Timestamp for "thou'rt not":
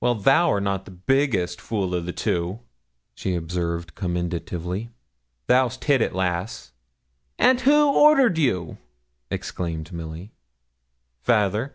0.20-0.84